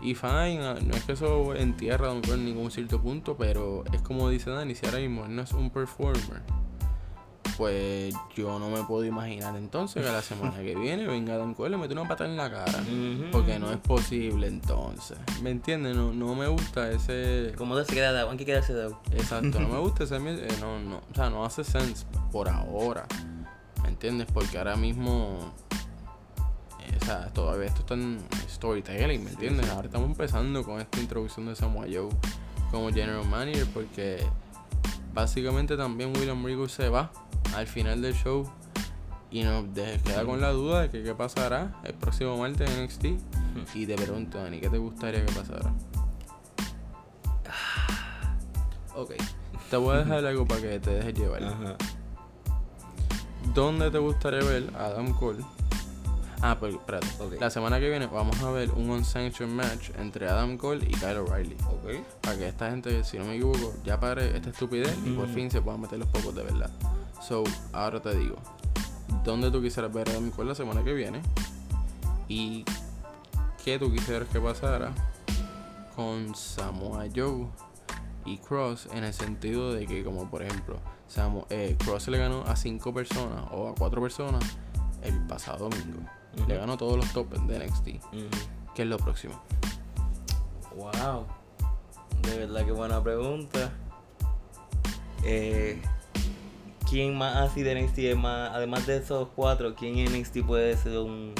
[0.00, 3.36] Y fine, ah, no es que eso entierra a Adam Cole en ningún cierto punto,
[3.36, 6.40] pero es como dice Dani, si ahora mismo él no es un performer,
[7.58, 11.68] pues yo no me puedo imaginar entonces que la semana que viene venga Adam Cole
[11.68, 12.84] y le mete una pata en la cara.
[13.32, 15.18] Porque no es posible entonces.
[15.42, 15.96] ¿Me entiendes?
[15.96, 17.52] No, no me gusta ese.
[17.58, 18.30] ¿Cómo se queda dado?
[18.30, 19.00] Hay que quedarse dado.
[19.10, 20.16] Exacto, no me gusta ese.
[20.16, 23.04] eh, no, no, o sea, no hace sense por ahora.
[23.82, 24.28] ¿Me entiendes?
[24.32, 25.52] Porque ahora mismo.
[26.80, 28.18] eh, O sea, todavía esto está en
[28.48, 29.68] storytelling, ¿me entiendes?
[29.70, 32.08] Ahora estamos empezando con esta introducción de Samoa Joe
[32.70, 34.22] como general manager porque
[35.12, 37.10] básicamente también William Regal se va
[37.54, 38.50] al final del show
[39.30, 42.84] y nos de- queda con la duda de que qué pasará el próximo martes en
[42.84, 43.04] NXT
[43.74, 45.72] y te pregunto Dani, ¿qué te gustaría que pasara?
[48.94, 49.12] Ok,
[49.70, 51.44] te voy a dejar algo para que te dejes llevar.
[51.44, 51.76] Ajá.
[53.54, 55.44] ¿Dónde te gustaría ver a Adam Cole?
[56.40, 57.06] Ah, pues espérate.
[57.20, 57.34] Ok.
[57.40, 61.16] La semana que viene vamos a ver un unsanctioned match entre Adam Cole y Kyle
[61.18, 61.56] O'Reilly.
[61.68, 62.04] Ok.
[62.20, 65.50] Para que esta gente, si no me equivoco, ya pare esta estupidez y por fin
[65.50, 66.70] se puedan meter los pocos de verdad.
[67.20, 68.36] So, ahora te digo,
[69.24, 71.20] ¿dónde tú quisieras ver a Cole la semana que viene?
[72.28, 72.64] ¿Y
[73.64, 74.92] qué tú quisieras que pasara
[75.96, 77.46] con Samoa Joe
[78.24, 80.76] y Cross en el sentido de que, como por ejemplo,
[81.12, 84.42] Samo- eh, Cross le ganó a cinco personas o a cuatro personas
[85.02, 86.00] el pasado domingo.
[86.46, 87.88] Le ganó todos los tops de NXT.
[88.12, 88.28] Ujú.
[88.74, 89.40] ¿Qué es lo próximo?
[90.76, 91.26] Wow.
[92.22, 93.72] De verdad que buena pregunta.
[95.24, 95.80] Eh,
[96.88, 100.76] ¿Quién más así de NXT es más, además de esos cuatro, quién en NXT puede
[100.76, 101.34] ser un...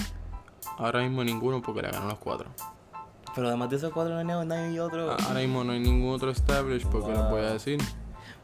[0.76, 2.48] Ahora mismo ninguno porque le ganan los cuatro.
[3.34, 5.12] Pero además de esos cuatro no hay nadie otro.
[5.12, 7.52] Ahora mismo no hay ningún otro establish porque les voy a Wow.
[7.54, 7.78] decir.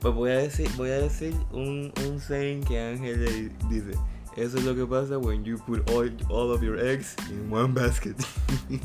[0.01, 3.99] Pues voy a decir, voy a decir un, un saying que Ángel le dice.
[4.37, 7.73] Eso es lo que pasa when you put all, all of your eggs in one
[7.73, 8.17] basket.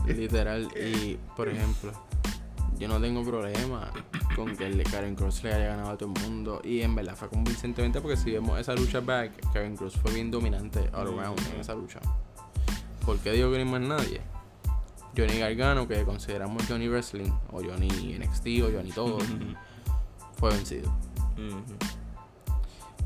[0.07, 0.67] Literal.
[0.77, 1.91] Y por ejemplo,
[2.77, 3.91] yo no tengo problema
[4.39, 6.61] con que el de Karen Cross le haya ganado a todo el mundo.
[6.63, 10.31] Y en verdad fue convincentemente porque si vemos esa lucha back, Karen Cross fue bien
[10.31, 11.99] dominante all around en esa lucha.
[13.05, 14.21] ¿Por qué digo que no hay más nadie?
[15.17, 19.17] Johnny Gargano, que consideramos Johnny Wrestling, o Johnny NXT, o Johnny todo,
[20.37, 20.89] fue vencido.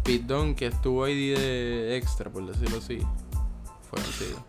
[0.03, 2.99] Pete Dunne, que estuvo ahí de extra, por decirlo así,
[3.89, 4.45] fue vencido.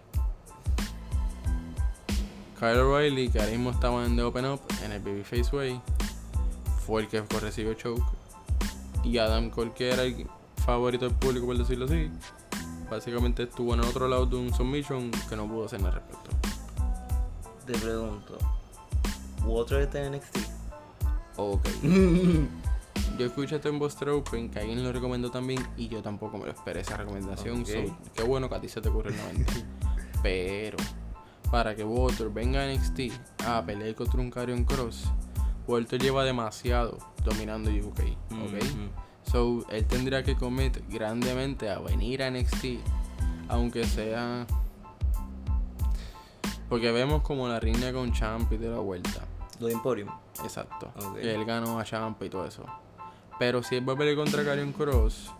[2.59, 5.81] Kyle O'Reilly, que ahora mismo estaba en The Open Up, en el Babyface Way,
[6.87, 8.03] fue el que recibió choke.
[9.03, 10.27] Y Adam Cole, que era el
[10.65, 12.11] favorito del público, por decirlo así,
[12.91, 16.01] básicamente estuvo en el otro lado de un submission que no pudo hacer nada al
[16.01, 16.31] respecto.
[17.67, 18.39] Te pregunto.
[19.45, 20.39] ¿Water está en NXT?
[21.37, 21.67] Ok.
[23.19, 26.47] Yo escuché esto en Buster Open, que alguien lo recomendó también, y yo tampoco me
[26.47, 27.61] lo esperé esa recomendación.
[27.61, 27.69] Ok.
[27.69, 29.53] so, qué bueno que a ti se te ocurre el 90.
[30.23, 30.79] Pero,
[31.53, 33.13] para que Walter venga a NXT
[33.47, 35.05] a pelear contra un Carrion Cross,
[35.67, 38.01] Walter lleva demasiado dominando UK.
[38.01, 38.63] ¿ok?
[38.63, 39.31] Ujú.
[39.31, 42.81] So, él tendría que commit grandemente a venir a NXT,
[43.49, 44.47] aunque sea.
[46.69, 49.23] Porque vemos como la riña con Champ y de la vuelta.
[49.61, 50.11] Lo de Emporium.
[50.43, 50.93] Exacto.
[51.15, 52.65] Que él ganó a Champa y todo eso.
[53.39, 55.31] Pero si él va a pelear contra Karrion Cross,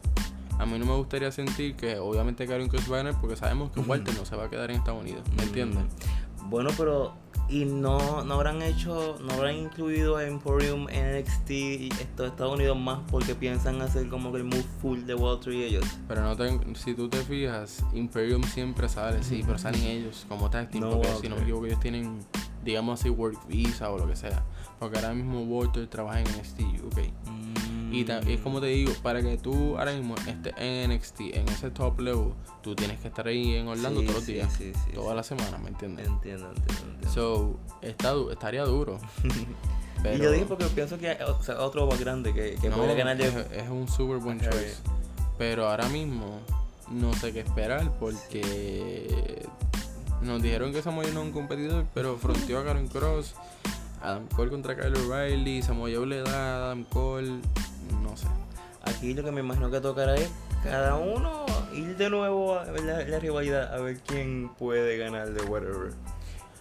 [0.59, 3.71] a mí no me gustaría sentir que obviamente Karrion Cross va a ganar porque sabemos
[3.71, 5.23] que Walter no se va a quedar en Estados Unidos.
[5.37, 5.85] ¿Me entiendes?
[6.45, 7.13] Bueno, pero.
[7.47, 12.55] ¿Y no, no habrán hecho, no habrán incluido a Emporium en NXT y estos Estados
[12.55, 15.85] Unidos más porque piensan hacer como que el move full de Walter y ellos?
[16.09, 20.49] Pero no te- si tú te fijas, Imperium siempre sale, sí, pero salen ellos como
[20.49, 21.21] tag team, No, porque ok.
[21.21, 22.19] si no me equivoco ellos tienen,
[22.65, 24.43] digamos así, work visa o lo que sea.
[24.79, 26.99] Porque ahora mismo Walter trabaja en NXT UK.
[27.95, 31.71] Y es como te digo, para que tú ahora mismo estés en NXT, en ese
[31.71, 34.73] top level, tú tienes que estar ahí en Orlando Sí, todos los sí, días, sí,
[34.73, 36.07] sí, todas las semanas, ¿me entiendes?
[36.07, 37.13] Entiendo, entiendo, entiendo.
[37.13, 38.99] So, está estaría duro.
[40.15, 42.77] y yo dije porque pienso que hay o sea, otro más grande que, que no,
[42.77, 43.29] podría ganar de...
[43.29, 44.77] es, es un super buen choice.
[45.39, 46.41] Pero ahora mismo
[46.91, 49.47] no sé qué esperar porque
[50.23, 53.35] nos dijeron que Samoa no es un competidor, pero fronteó a Karen Cross,
[54.03, 57.41] Adam Cole contra Kyle O'Reilly, Samoa Joe le da a Adam Cole,
[58.03, 58.27] no sé.
[58.83, 60.31] Aquí lo que me imagino que tocará es
[60.63, 65.33] cada uno ir de nuevo a ver la, la rivalidad, a ver quién puede ganar
[65.33, 65.93] de whatever.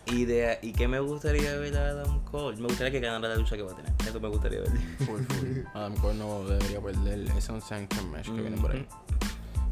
[0.06, 2.58] Y de y qué me gustaría ver a Adam Cole.
[2.58, 3.92] Me gustaría que ganara la lucha que va a tener.
[4.08, 4.72] Eso me gustaría ver.
[5.06, 5.48] Full, full.
[5.74, 8.86] Adam Cole no debería perder ese Sanction Match que viene por ahí.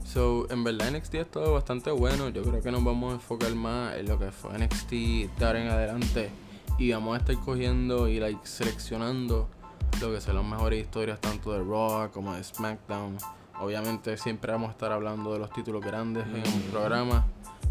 [0.06, 2.30] So, en verdad NXT ha estado bastante bueno.
[2.30, 5.62] Yo creo que nos vamos a enfocar más en lo que fue NXT de ahora
[5.62, 6.30] en adelante.
[6.78, 9.50] Y vamos a estar cogiendo y like, seleccionando
[9.99, 13.17] lo que son las mejores historias tanto de Raw como de SmackDown.
[13.60, 17.25] Obviamente siempre vamos a estar hablando de los títulos grandes en el programa.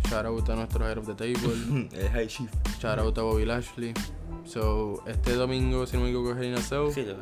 [0.09, 1.89] Shout out a nuestros Head of the Table.
[1.93, 2.51] El High Chief.
[2.81, 3.93] Shout out a Bobby Lashley.
[4.45, 6.91] So, este domingo, si no me equivoco, es Cell.
[6.93, 7.17] Sí, lo.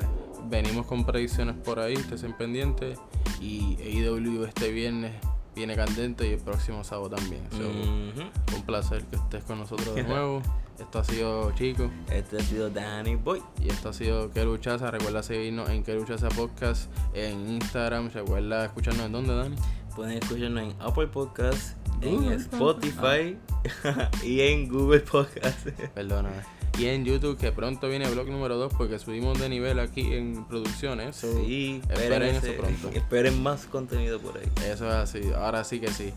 [0.48, 2.98] Venimos con predicciones por ahí, estén pendientes.
[3.40, 5.12] Y AEW este viernes
[5.54, 7.42] viene candente y el próximo sábado también.
[7.50, 8.56] So.
[8.56, 10.42] Un placer que estés con nosotros de nuevo.
[10.78, 13.42] Esto ha sido Chico Este ha sido Danny Boy.
[13.60, 14.90] y esto ha sido Que Luchaza.
[14.90, 18.10] Recuerda seguirnos en Que Luchaza Podcast en Instagram.
[18.12, 19.56] Recuerda escucharnos en dónde, Dani.
[19.96, 23.36] Pueden escucharnos en Apple Podcast, Google en Spotify
[24.22, 25.66] y en Google Podcast.
[25.94, 26.30] Perdona.
[26.78, 30.44] Y en YouTube, que pronto viene blog número 2 porque subimos de nivel aquí en
[30.44, 31.16] producciones.
[31.16, 32.88] So, Sí, esperen eso pronto.
[32.94, 34.46] Esperen más contenido por ahí.
[34.70, 36.12] Eso es así, ahora sí que sí.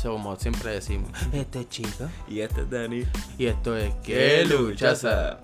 [0.00, 3.04] So, como siempre decimos, este es chico Y este es Dani.
[3.38, 5.38] y esto es ¡Qué Que luchaza!